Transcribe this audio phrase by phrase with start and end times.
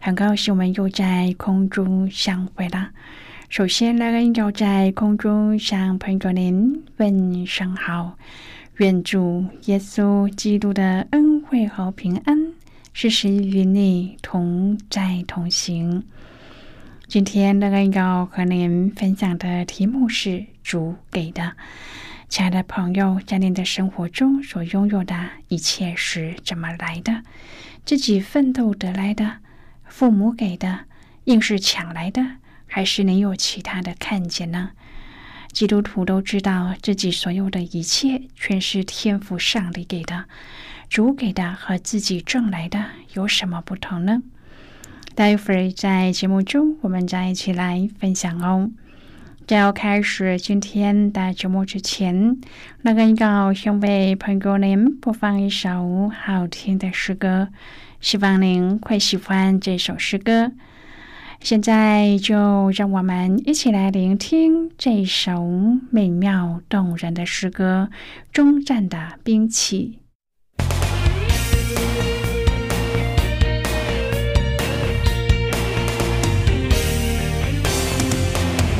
[0.00, 2.90] 很高兴我们又在空中相会了。
[3.48, 8.16] 首先，乐恩要在空中向朋友您问声好，
[8.76, 12.52] 愿主耶稣基督的恩惠和平安
[12.92, 16.04] 时时与你同在同行。
[17.06, 21.54] 今天，乐恩要和您分享的题目是主给的。
[22.28, 27.22] 亲爱的朋友，在您的生活中所拥有的一切是怎么来的？
[27.84, 29.38] 自己奋斗得来的？
[29.98, 30.82] 父母给的，
[31.24, 32.24] 硬是抢来的，
[32.68, 34.70] 还是你有其他的看见呢？
[35.50, 40.26] 基督徒都知道自己所有的一切全是天赋上帝给的，
[40.88, 44.22] 主给的和自己挣来的有什么不同呢？
[45.16, 48.70] 待会儿在节目中我们再一起来分享哦。
[49.48, 52.36] 在要开始今天的节目之前，
[52.82, 57.48] 那个要先为朋友们播放一首好听的诗歌。
[58.00, 60.52] 希望您会喜欢这首诗歌。
[61.40, 65.46] 现在就让我们一起来聆听这首
[65.90, 67.90] 美妙动人的诗歌
[68.32, 69.98] 《终战的兵器》。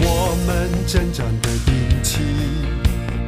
[0.00, 2.18] 我们征战的兵器，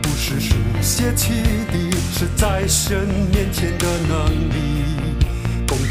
[0.02, 1.34] 不是书写起
[1.70, 5.09] 的，是在神面前的能力。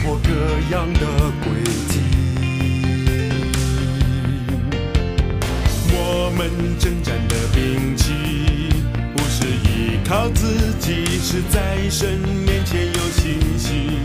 [0.03, 0.29] 或各
[0.71, 0.99] 样的
[1.43, 1.99] 轨迹，
[5.91, 6.49] 我们
[6.79, 8.13] 征战的兵器
[9.15, 13.99] 不是依靠自己，是在神面前有信心，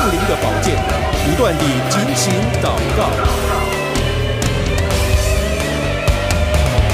[0.00, 0.74] 圣灵的宝剑，
[1.26, 2.32] 不断地进行
[2.62, 3.10] 祷告。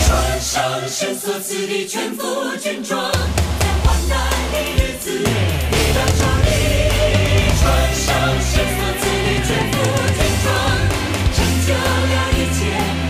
[0.01, 4.19] 穿上神所赐的全副军装，在患难
[4.51, 6.49] 的日子，你的助力。
[7.61, 7.65] 穿
[7.95, 8.11] 上
[8.43, 9.75] 神所赐的全副
[10.17, 10.45] 军装，
[11.33, 13.06] 成就了一切。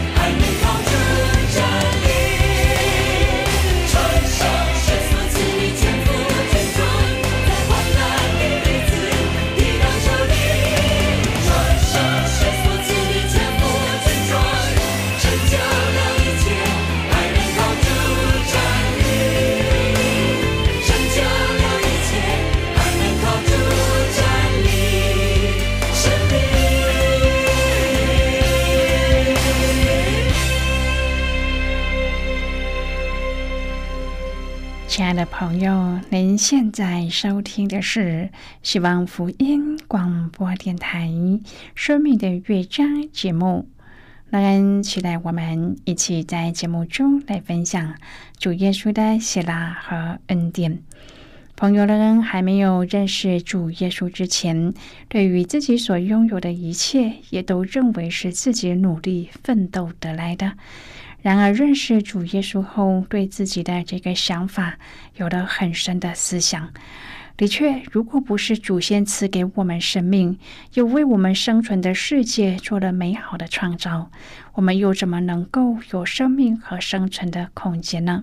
[34.97, 38.31] 亲爱的朋友，您现在收听的是
[38.63, 41.07] 希望福音广播电台
[41.75, 43.69] 《生命的乐章》节目。
[44.31, 47.97] 那人期待我们一起在节目中来分享
[48.39, 50.79] 主耶稣的喜乐和恩典。
[51.57, 54.73] 朋友们还没有认识主耶稣之前，
[55.09, 60.55] 对于自己所拥有的一切，也都认为是自己努力奋斗得来的。
[61.27, 64.79] 然而，认识主耶稣后，对自己的这个想法
[65.17, 66.73] 有了很深的思想。
[67.37, 70.39] 的确，如果不是祖先赐给我们生命，
[70.75, 74.13] 又为我们生存的世界做了美好的创造，
[74.53, 78.23] 我们又怎么能够有生命和生存的空间呢？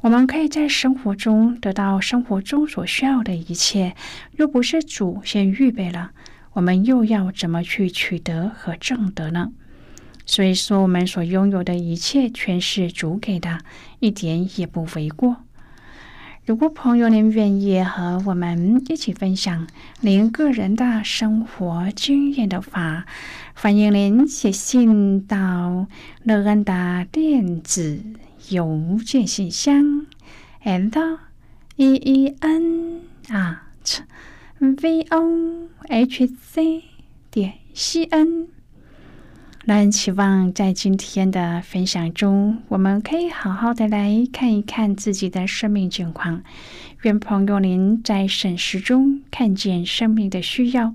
[0.00, 3.94] 我们可以在生活中得到生活中所需要的一切，
[4.34, 6.12] 若不是主先预备了，
[6.54, 9.52] 我们又要怎么去取得和挣得呢？
[10.24, 13.58] 所以说，我们所拥有的一切全是主给的，
[14.00, 15.38] 一点也不为过。
[16.44, 19.68] 如果朋友您愿意和我们一起分享
[20.00, 23.06] 您个人的生活经验的话，
[23.54, 25.86] 欢迎您写信到
[26.24, 28.02] 乐恩的电子
[28.48, 30.06] 邮件信箱
[30.64, 31.18] ，and
[31.76, 34.00] e e n at
[34.58, 36.82] v o h c
[37.30, 38.61] 点 c n。
[39.64, 46.42] 那期望在今天的分享中，我们可以好好的来看一看自己的生命境况。
[47.02, 50.94] 愿朋友您在审视中看见生命的需要。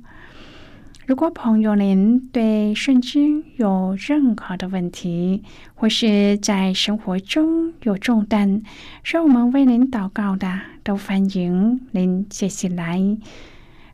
[1.05, 5.43] 如果朋友您对圣经有任何的问题，
[5.73, 8.61] 或是在生活中有重担，
[9.05, 13.17] 让我们为您祷告的，都欢迎您写信来。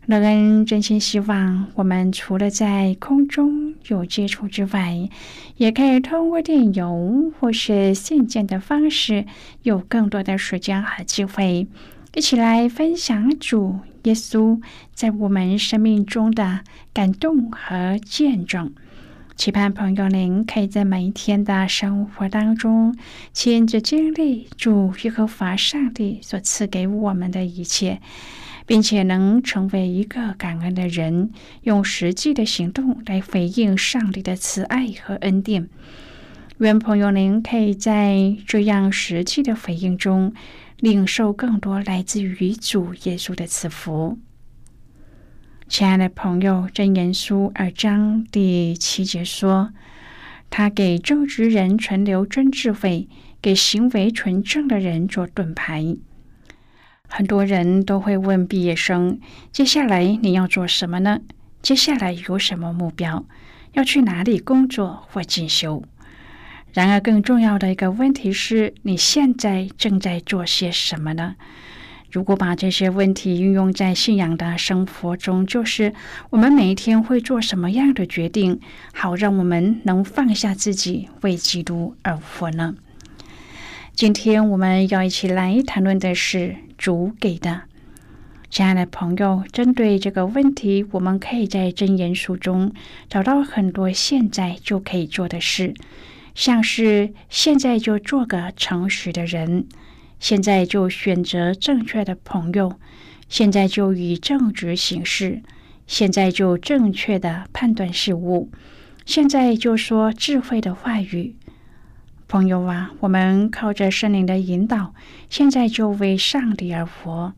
[0.05, 5.09] 乐恩真心希望，我们除了在空中有接触之外，
[5.55, 9.25] 也可以通过电邮或是信件的方式，
[9.61, 11.67] 有更多的时间和机会，
[12.15, 14.61] 一起来分享主耶稣
[14.93, 16.59] 在我们生命中的
[16.91, 18.73] 感动和见证。
[19.37, 22.93] 期盼朋友您可以在每一天的生活当中，
[23.31, 28.01] 亲自经历主耶和华上帝所赐给我们的一切。
[28.65, 31.31] 并且能成为一个感恩的人，
[31.63, 35.69] 用实际的行动来回应上帝的慈爱和恩典。
[36.59, 40.33] 愿朋友您可以在这样实际的回应中，
[40.79, 44.17] 领受更多来自于主耶稣的赐福。
[45.67, 49.71] 亲爱的朋友，真言书二章第七节说
[50.51, 53.07] ：“他给正直人存留真智慧，
[53.41, 55.97] 给行为纯正的人做盾牌。”
[57.15, 59.19] 很多人都会问毕业生
[59.53, 61.19] ：“接下来你要做什么呢？
[61.61, 63.23] 接下来有什么目标？
[63.73, 65.83] 要去哪里工作或进修？”
[66.73, 71.35] 然而，更重要的一个问题是：你现在正在做些什么呢？
[72.09, 75.93] 如果把这些问题运用在信仰的生活中，就是
[76.31, 78.59] 我们每一天会做什么样的决定，
[78.91, 82.73] 好让我们能放下自己，为基督而活呢？
[83.93, 87.63] 今天我们要一起来谈论的是主给的，
[88.49, 89.43] 亲爱的朋友。
[89.51, 92.71] 针对这个问题，我们可以在真言书中
[93.09, 95.73] 找到很多现在就可以做的事，
[96.35, 99.65] 像是现在就做个诚实的人，
[100.19, 102.73] 现在就选择正确的朋友，
[103.27, 105.41] 现在就以正直行事，
[105.87, 108.49] 现在就正确的判断事物，
[109.05, 111.35] 现在就说智慧的话语。
[112.27, 114.93] 朋友啊，我们靠着圣灵的引导，
[115.29, 117.33] 现在就为上帝而活，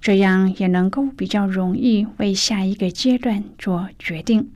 [0.00, 4.50] 这样也能够比较容易为下一个阶段做决定。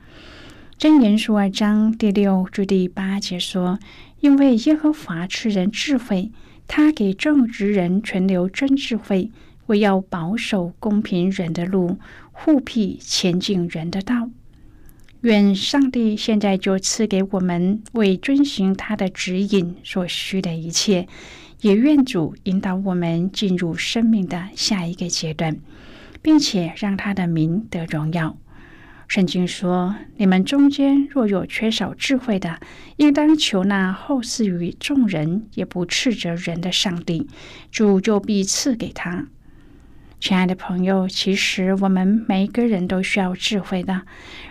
[0.79, 3.79] 箴言书二章第六至第八节说
[4.21, 6.31] ：“因为耶和华赐人智慧，
[6.67, 9.31] 他给正直人存留真智慧，
[9.65, 11.97] 为要保守公平人的路，
[12.31, 14.29] 护庇前进人的道。”
[15.21, 21.07] 愿上帝现在就赐给我们为遵循他的指引所需的一切，
[21.61, 25.57] 也愿主引导我们进入生命的下一个阶段，
[26.21, 28.37] 并且让他的名得荣耀。
[29.07, 32.59] 圣经说：“你们中间若有缺少智慧的，
[32.97, 37.25] 应当求那后赐于众人也不斥责人的上帝，
[37.71, 39.27] 主就必赐给他。”
[40.19, 44.01] 亲爱的朋友，其实我们每一个人都需要智慧的。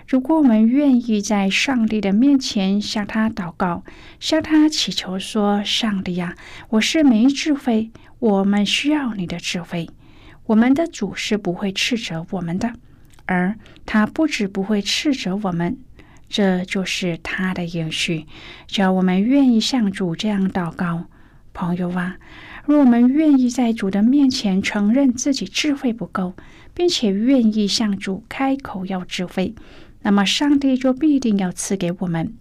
[0.06, 3.82] 如果我们愿意在上帝的面前向他祷告，
[4.20, 6.36] 向他祈求说：“上帝呀，
[6.70, 9.90] 我是没智慧，我们需要你的智慧。”
[10.46, 12.72] 我们的主是不会斥责我们的，
[13.24, 15.76] 而他不止不会斥责我们，
[16.28, 18.26] 这就是他的应许。
[18.68, 21.06] 只要我们愿意向主这样祷告，
[21.52, 22.16] 朋友啊。
[22.66, 26.34] 若我们愿意在主的面前承认自己智慧不够，
[26.74, 29.54] 并且愿意向主开口要智慧，
[30.02, 32.32] 那么上帝就必定要赐给我们。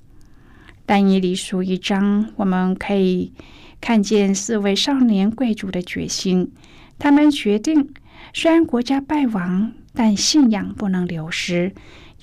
[0.88, 3.32] 但以理书一章，我们可以
[3.80, 6.52] 看见四位少年贵族的决心。
[6.98, 7.94] 他们决定，
[8.34, 11.74] 虽然国家败亡，但信仰不能流失。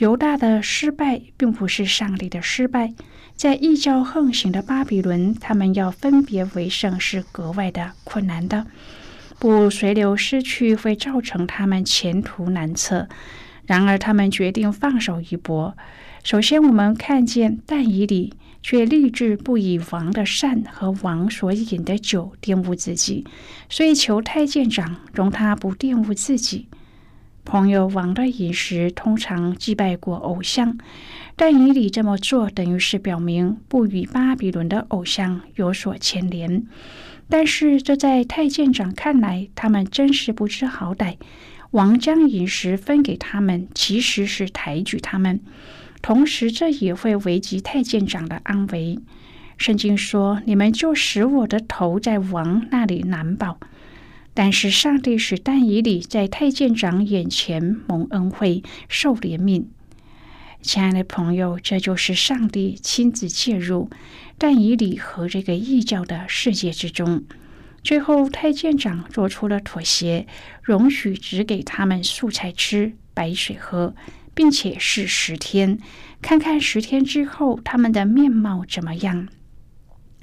[0.03, 2.93] 犹大的失败并不是上帝的失败。
[3.37, 8.67] 在异教横行的巴比伦，他们要分别为圣是格外的困难的。
[9.39, 13.09] 不随流失去会造成他们前途难测。
[13.65, 15.77] 然而，他们决定放手一搏。
[16.25, 18.35] 首先，我们看见但以理。
[18.65, 23.27] 却立志不以王的善和王所饮的酒玷污自己，
[23.69, 26.69] 所以求太监长容他不玷污自己。
[27.45, 30.79] 朋友，王的饮食通常祭拜过偶像，
[31.37, 36.65] 但以理这么做，等于是表明不与巴比伦的偶像有所牵连。
[37.29, 41.17] 但是这在太监长看来，他们真是不知好歹。
[41.73, 45.41] 王将饮食分给他们，其实是抬举他们。
[46.01, 48.99] 同时，这也会危及太监长的安危。
[49.59, 53.59] 圣经说：“你们就使我的头在王那里难保。”
[54.35, 59.67] 但是，上帝使但以理在太监长眼前蒙恩惠、受怜悯。
[60.61, 63.91] 亲爱的朋友，这就是上帝亲自介入
[64.39, 67.25] 但以理和这个异教的世界之中。
[67.83, 70.27] 最后，太监长做出了妥协，
[70.63, 73.95] 容许只给他们素菜吃、白水喝。
[74.35, 75.79] 并且是十天，
[76.23, 79.29] 看看十天之后他们的面貌怎么样。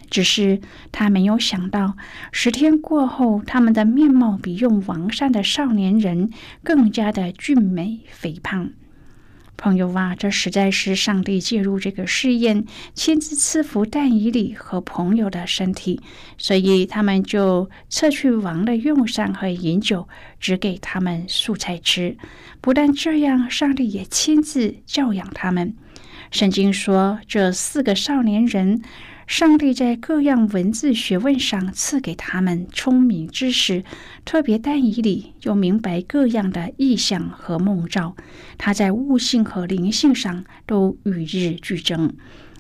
[0.10, 0.60] 只是
[0.92, 1.96] 他没有想到，
[2.32, 6.32] 十天过后，他们的面貌比用王膳的少年人
[6.64, 8.72] 更加的俊美肥胖。
[9.56, 12.64] 朋友啊，这实在是上帝介入这个试验，
[12.94, 16.02] 亲自赐福但以里和朋友的身体，
[16.38, 20.08] 所以他们就撤去王的用膳和饮酒，
[20.40, 22.16] 只给他们素菜吃。
[22.62, 25.76] 不但这样，上帝也亲自教养他们。
[26.32, 28.82] 圣经说，这四个少年人。
[29.30, 33.84] 上帝在各样文字学问上赐给他们聪明知识，
[34.26, 38.16] 特别但以理又明白各样的意象和梦兆，
[38.58, 42.12] 他在悟性和灵性上都与日俱增。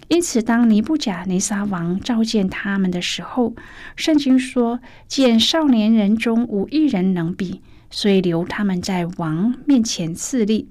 [0.09, 3.55] 因此，当尼布甲尼撒王召见他们的时候，
[3.95, 10.69] 圣经说：“见少年人中无一人能比，所以留他们在王面前自立。”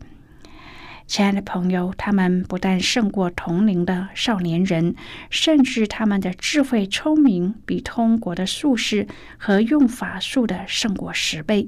[1.08, 4.94] 亲爱的朋友，他们不但胜过同龄的少年人，
[5.30, 11.66] 甚至他们的智慧聪明比通国的术士和用法术的胜过十倍。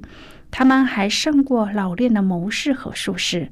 [0.51, 3.49] 他们还胜过老练的谋士和术士。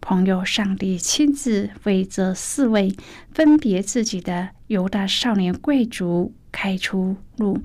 [0.00, 2.92] 朋友，上帝亲自为这四位
[3.32, 7.62] 分别自己的犹大少年贵族开出路。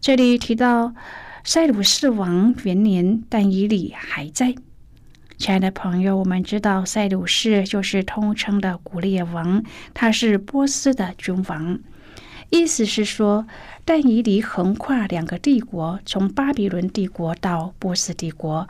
[0.00, 0.94] 这里提到
[1.42, 4.54] 塞鲁士王元年，但以理还在。
[5.36, 9.62] 亲爱的朋友，我们知道塞鲁士就是通称的古列王，
[9.92, 11.80] 他是波斯的君王。
[12.50, 13.46] 意思是说，
[13.84, 18.68] 但以理横跨两个帝国，从巴比伦帝国到波斯帝国，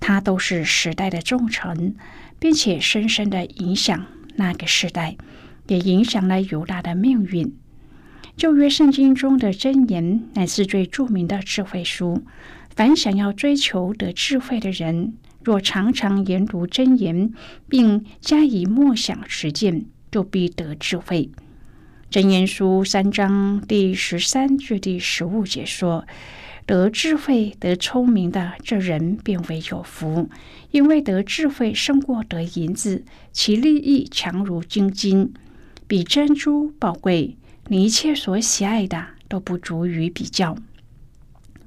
[0.00, 1.94] 他都是时代的重臣，
[2.40, 5.16] 并且深深的影响那个时代，
[5.68, 7.54] 也影响了犹大的命运。
[8.36, 12.24] 旧约圣经中的箴言乃是最著名的智慧书，
[12.74, 15.14] 凡想要追求得智慧的人。
[15.42, 17.32] 若常常研读真言，
[17.68, 21.30] 并加以默想实践，就必得智慧。
[22.10, 26.04] 真言书三章第十三至第十五节说
[26.66, 30.28] ：“得智慧、得聪明的这人，便为有福，
[30.72, 35.32] 因为得智慧胜过得银子，其利益强如金金，
[35.86, 37.36] 比珍珠宝贵。
[37.68, 40.56] 你一切所喜爱的，都不足于比较。”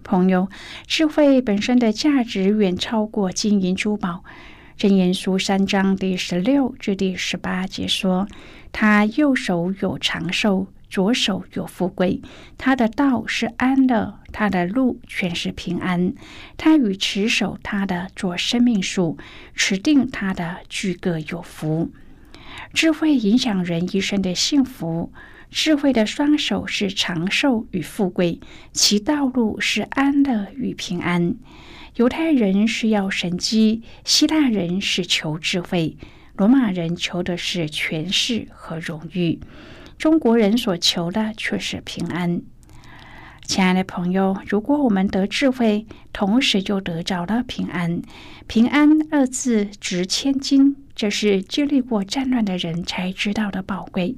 [0.03, 0.49] 朋友，
[0.85, 4.23] 智慧本身的价值远超过金银珠宝。
[4.75, 8.27] 真言书三章第十六至第十八节说
[8.73, 12.21] ：“他右手有长寿，左手有富贵。
[12.57, 16.13] 他的道是安乐，他的路全是平安。
[16.57, 19.17] 他与持守他的做生命树，
[19.53, 21.91] 持定他的俱各有福。
[22.73, 25.11] 智慧影响人一生的幸福。”
[25.53, 28.39] 智慧的双手是长寿与富贵，
[28.71, 31.35] 其道路是安乐与平安。
[31.95, 35.95] 犹太人是要神机，希腊人是求智慧，
[36.35, 39.39] 罗马人求的是权势和荣誉，
[39.99, 42.41] 中国人所求的却是平安。
[43.45, 48.01] 亲爱的朋友，如果我们得智慧，同时就得着了平安。
[48.47, 54.15] 平安二字值千金，这是经历过战乱的人才知道的宝贵。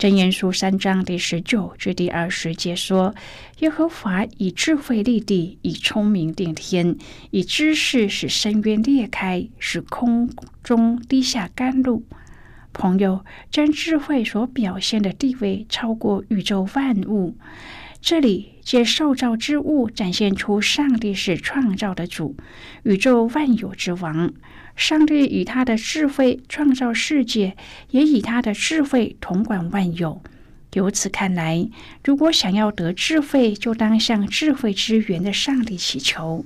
[0.00, 3.14] 真言书三章第十九至第二十节说
[3.60, 6.96] ：“耶和华以智慧立地，以聪明定天，
[7.30, 10.30] 以知识使深渊裂开，使空
[10.62, 12.02] 中滴下甘露。”
[12.72, 17.36] 朋友，真智慧所表现的地位超过宇宙万物。
[18.00, 22.34] 这里借受造之物展现出上帝是创造的主，
[22.84, 24.32] 宇宙万有之王。
[24.76, 27.56] 上帝以他的智慧创造世界，
[27.90, 30.22] 也以他的智慧统管万有。
[30.74, 31.68] 由此看来，
[32.04, 36.44] 如果想要得智慧，就当向智慧之源的上帝祈求。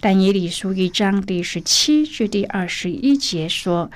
[0.00, 3.90] 但以理书一章第十七至第二十一节说：“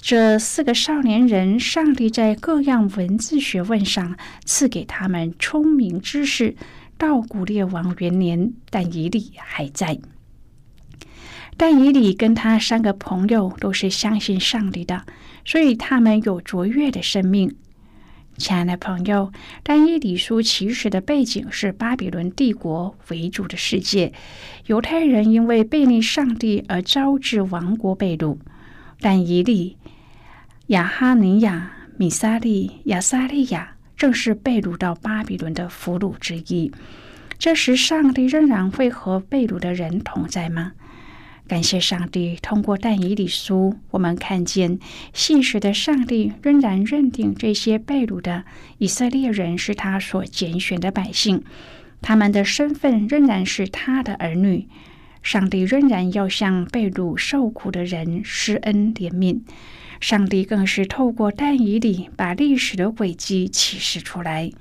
[0.00, 6.56] 这四个少年人，上帝在各样文字学问上赐给他们聪明知识。
[6.96, 9.98] 到古列王元年，但以理还在。”
[11.56, 15.04] 但以理跟他三个朋友都是相信上帝的，
[15.44, 17.54] 所以他们有卓越的生命。
[18.38, 19.30] 亲爱的朋友，
[19.62, 24.14] 但以理书其实的背景是巴比伦帝国为主的世界，
[24.66, 28.38] 犹太人因为背逆上帝而招致亡国被掳。
[28.98, 29.76] 但以理、
[30.68, 36.72] 亚哈尼亚、米沙利、亚撒利亚正是被掳到巴比伦的俘虏之一。
[37.38, 40.72] 这时，上帝仍然会和被掳的人同在吗？
[41.50, 44.78] 感谢上帝，通过但以理书，我们看见
[45.12, 48.44] 信实的上帝仍然认定这些被掳的
[48.78, 51.42] 以色列人是他所拣选的百姓，
[52.00, 54.68] 他们的身份仍然是他的儿女。
[55.24, 59.40] 上帝仍然要向被掳受苦的人施恩怜悯。
[60.00, 64.52] 上帝更是透过但以理把历史的轨迹启示出来，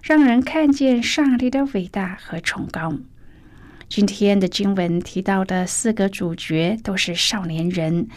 [0.00, 2.94] 让人看见上帝的伟大和崇高。
[3.88, 8.08] 今天的经文提到的四个主角都是少年人，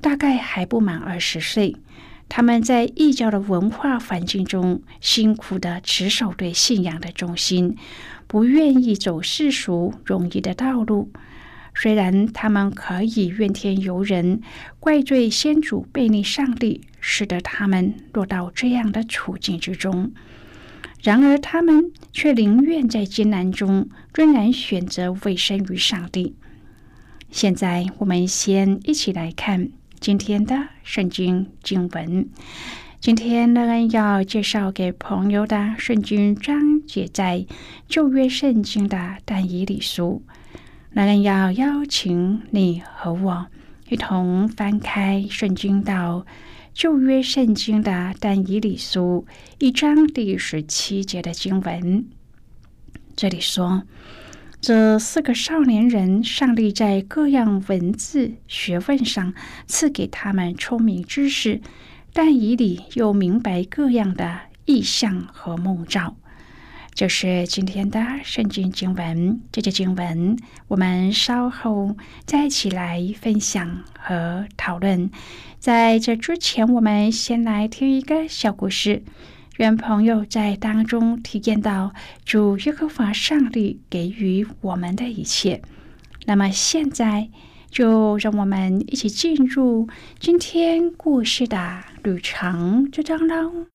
[0.00, 1.74] 大概还不满二十岁。
[2.28, 7.76] 他们在异教的文化环境中辛苦的持守对信仰的忠心，
[8.26, 11.10] 不愿意走世俗容易的道路。
[11.74, 14.40] 虽然他们可以怨天尤人，
[14.80, 20.12] 怪罪先祖背逆上帝，使得他们落到这样的处境之中。
[21.06, 26.34] 然而，他们却宁愿在艰难中，仍然选择委身于上帝。
[27.30, 32.28] 现在，我们先一起来看今天的圣经经文。
[32.98, 37.46] 今天，乐恩要介绍给朋友的圣经章节在
[37.86, 40.24] 旧约圣经的但以理书。
[40.90, 43.46] 乐恩要邀请你和我
[43.88, 46.26] 一同翻开圣经到。
[46.74, 49.26] 旧约圣经的但以理书
[49.58, 52.06] 一章第十七节的经文，
[53.16, 53.84] 这里说：
[54.60, 59.32] 这四个少年人，上帝在各样文字学问上
[59.66, 61.62] 赐给他们聪明知识，
[62.12, 66.18] 但以理又明白各样的意象和梦兆。
[66.96, 70.34] 就是今天的圣经经文，这节经文
[70.66, 75.10] 我们稍后再一起来分享和讨论。
[75.58, 79.02] 在这之前，我们先来听一个小故事，
[79.58, 81.92] 愿朋友在当中体验到
[82.24, 85.60] 主耶和华上帝给予我们的一切。
[86.24, 87.28] 那么现在，
[87.70, 89.86] 就让我们一起进入
[90.18, 93.66] 今天故事的旅程之中喽。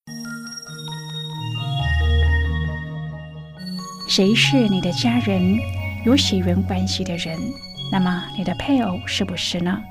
[4.12, 5.58] 谁是你的家人？
[6.06, 7.40] 有血缘关系的人，
[7.94, 9.82] 那么你的配偶是不是呢？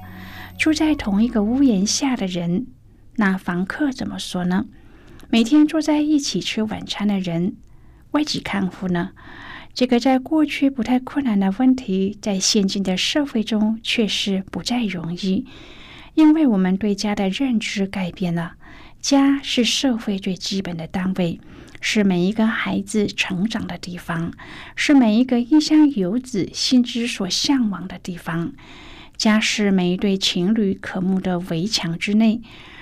[0.58, 2.66] 住在同一个屋檐下的人，
[3.16, 4.66] 那房客怎么说呢？
[5.30, 7.56] 每天坐在一起吃晚餐的人，
[8.10, 9.12] 外籍看护呢？
[9.72, 15.46] 这个在过去不太困难的问题，在现今的社会中却是不再容易，
[16.12, 18.56] 因为我们对家的认知改变了。
[19.00, 21.40] 家是社会最基本的单位。
[21.80, 24.32] 是每一个孩子成长的地方，
[24.76, 28.52] 是每一个异乡游子心之所向往的地方。
[29.16, 32.40] 家是每一对情侣渴慕的围墙之内，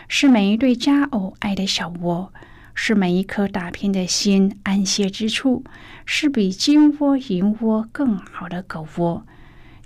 [0.08, 2.32] 是每一对佳偶爱的小窝，
[2.74, 5.64] 是每一颗打拼的心安歇之处，
[6.06, 9.26] 是比金窝银窝更好的狗窝。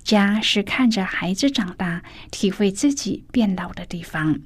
[0.03, 4.41] 家是看着孩子长大，体会自己变老的地方。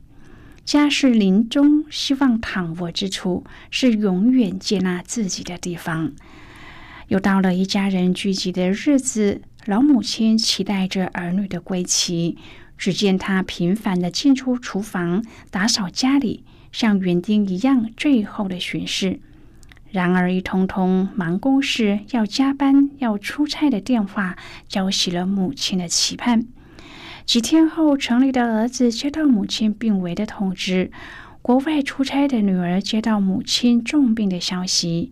[0.66, 6.12] 家是临终希望躺卧之处，是永远接纳自己的地方。
[7.06, 12.36] 又到了一家人聚集的日子，老母亲期待着儿女的归期。
[12.76, 19.20] 只见她频繁的进出厨房，打扫家里，像园丁一样最后的巡视。
[19.92, 24.36] 然而，一通通忙公事、要加班、要出差的电话，
[24.68, 26.48] 浇熄了母亲的期盼。
[27.26, 30.92] 几天后，城里的儿子接到母亲病危的通知，
[31.42, 35.10] 国外出差的女儿接到母亲重病的消息，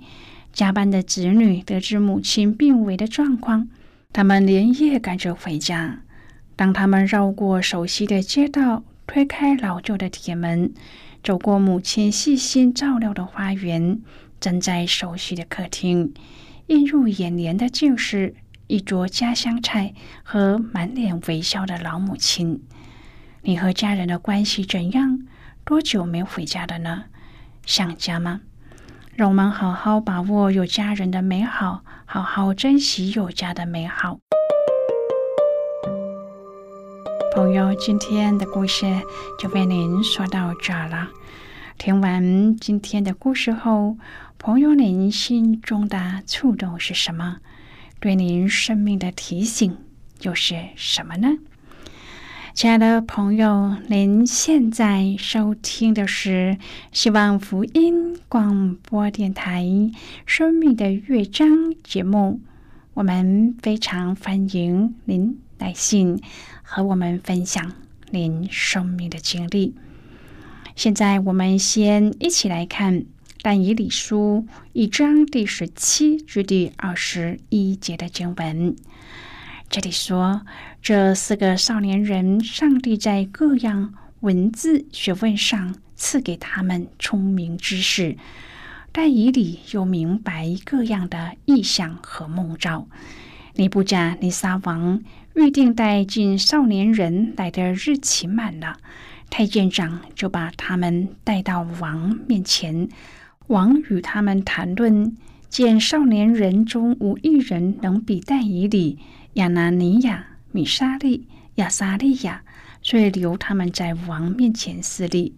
[0.52, 3.68] 加班的子女得知母亲病危的状况，
[4.12, 6.02] 他们连夜赶着回家。
[6.54, 10.72] 当他们绕过熟悉的街道，推开老旧的铁门，
[11.20, 14.00] 走过母亲细心照料的花园，
[14.38, 16.14] 站在熟悉的客厅，
[16.68, 22.62] 映入眼帘的就是一桌家乡菜和满脸微笑的老母亲。
[23.42, 25.20] 你和家人的关系怎样？
[25.64, 27.04] 多久没回家了呢？
[27.66, 28.40] 想家吗？
[29.14, 34.18] 让我们好好把握有家人的美好，好好珍惜有家的美好。
[37.34, 38.86] 朋友，今天的故事
[39.38, 41.10] 就为您说到这儿了。
[41.76, 43.96] 听完今天的故事后，
[44.38, 47.38] 朋友您心中的触动是什么？
[48.04, 49.78] 对您生命的提醒
[50.20, 51.38] 又是什么呢？
[52.52, 56.58] 亲爱的朋友，您现在收听的是
[56.92, 59.62] 希望福音广播电台
[60.26, 61.48] 《生命的乐章》
[61.82, 62.42] 节目，
[62.92, 66.20] 我们非常欢迎您来信。
[66.62, 67.72] 和我们分享
[68.10, 69.74] 您生命的经历。
[70.76, 73.00] 现在，我们先一起来看
[73.44, 78.74] 《但以理书》一章第十七至第二十一节的经文。
[79.68, 80.46] 这里说，
[80.80, 88.16] 这四个少年人，上帝在各样文字学问上赐给他们聪明知识，
[88.90, 92.88] 但以理又明白各样的意象和梦兆。
[93.56, 95.02] 尼布甲尼撒王。
[95.34, 98.76] 预定带进少年人来的日期满了，
[99.28, 102.88] 太监长就把他们带到王面前。
[103.48, 105.16] 王与他们谈论，
[105.48, 108.98] 见少年人中无一人能比但以理、
[109.34, 112.42] 亚拿尼亚、米沙利、亚撒利亚，
[112.82, 115.34] 所以留他们在王面前侍立。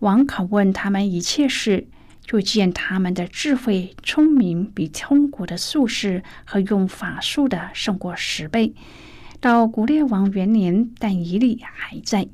[0.00, 1.88] 王拷问他们一切事。
[2.20, 8.74] 就见他们的智慧聪明，比通国的术士和用法术的胜过十倍。
[9.40, 12.28] 到古列王元年，但以理还在。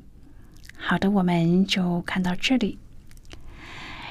[0.75, 2.77] 好的，我们就看到这里。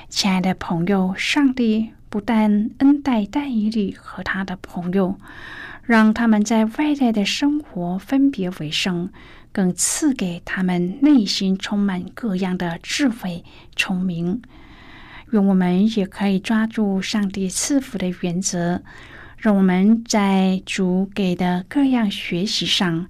[0.09, 5.19] 亲爱的朋友，上帝不但恩待戴以理和他的朋友，
[5.83, 9.11] 让他们在外在的生活分别为生，
[9.51, 14.41] 更赐给他们内心充满各样的智慧聪明。
[15.31, 18.83] 愿我们也可以抓住上帝赐福的原则，
[19.37, 23.09] 让我们在主给的各样学习上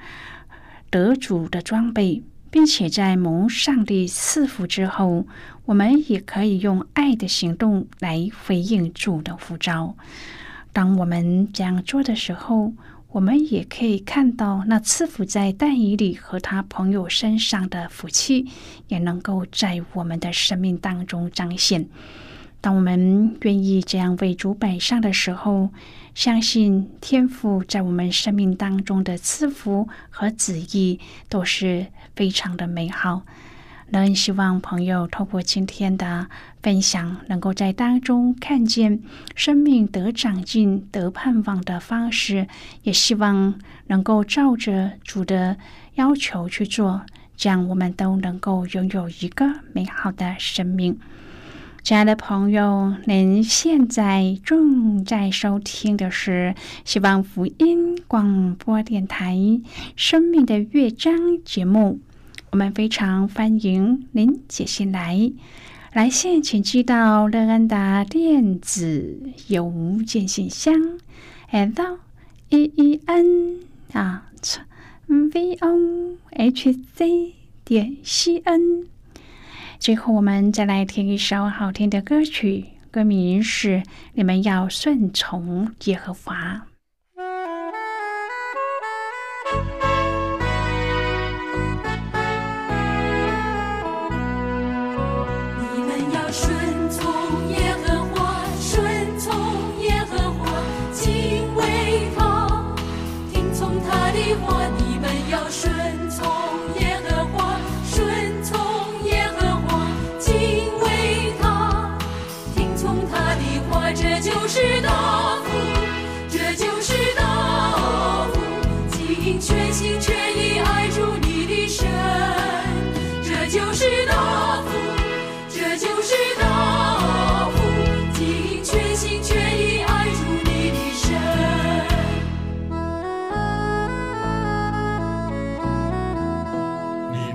[0.89, 5.27] 得主的装备，并且在蒙上帝赐福之后，
[5.67, 9.97] 我们也可以用爱的行动来回应主的呼召。
[10.73, 12.73] 当我们这样做的时候，
[13.13, 18.47] 我们也可以看到那赐福在但以里和他朋友身上的福气，
[18.89, 21.89] 也能够在我们的生命当中彰显。
[22.61, 25.71] 当我们愿意这样为主摆上的时候，
[26.15, 30.99] 相信天父在我们生命当中的赐福和旨意
[31.29, 33.23] 都是非常的美好。
[33.91, 36.27] 那希望朋友透过今天的
[36.63, 39.01] 分享，能够在当中看见
[39.37, 42.49] 生命得长进、得盼望的方式，
[42.83, 43.55] 也希望
[43.87, 45.57] 能够照着主的
[45.95, 47.03] 要求去做，
[47.37, 50.99] 这样我们都能够拥有一个美好的生命。
[51.83, 59.37] 亲爱的朋友，您现在正在收听的是希望福音广播电台
[59.95, 62.01] 《生命的乐章》节目。
[62.55, 65.33] 我们非常欢迎您写信来，
[65.93, 70.73] 来信请寄到乐安达电子邮件信箱
[71.51, 71.99] ，l
[72.51, 73.59] e e n
[73.93, 74.31] 啊
[75.09, 77.33] ，v o h c
[77.65, 78.87] 点 c n。
[79.81, 83.79] 最后，我们再来听一首好听的歌曲，歌名是
[84.13, 86.69] 《你们要顺从耶和华》。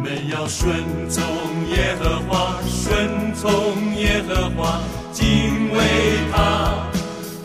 [0.10, 0.74] 们要顺
[1.08, 1.24] 从
[1.69, 5.84] 耶和华，顺从耶和华，敬畏
[6.32, 6.89] 他，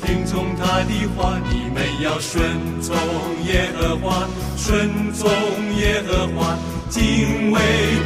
[0.03, 2.43] 听从他的话，你们要顺
[2.81, 2.97] 从
[3.45, 5.31] 耶和华，顺从
[5.77, 6.57] 耶和华，
[6.89, 7.61] 敬畏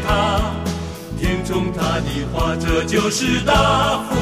[0.05, 0.41] 他，
[1.21, 4.17] 听从他的话，这就是大福，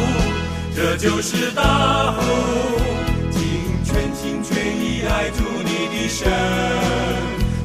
[0.74, 2.20] 这就是大福，
[3.30, 3.40] 尽
[3.86, 6.30] 全心全意爱主你的神，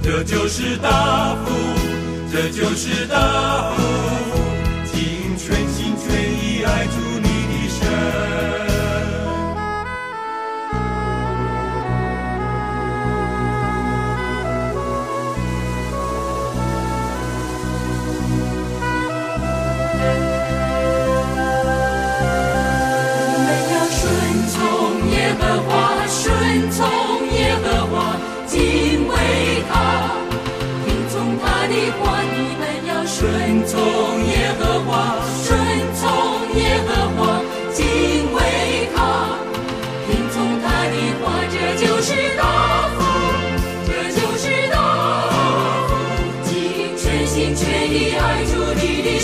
[0.02, 1.91] 这就是大福。
[2.32, 4.31] 这就是大福，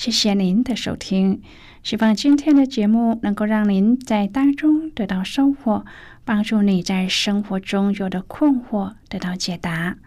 [0.00, 1.42] 谢谢您的收听。
[1.82, 5.84] 希望今天的节目能够让您在当中得到收获，
[6.24, 9.98] 帮助你在生活中有的困惑得到解答。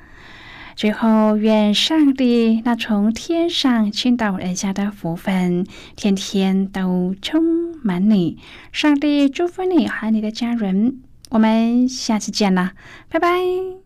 [0.75, 7.43] 最后，愿上帝那从天上倾倒而下的福分，天天都充
[7.84, 8.39] 满你。
[8.71, 11.03] 上帝祝福你和你的家人。
[11.29, 12.71] 我们下次见了，
[13.10, 13.82] 拜拜。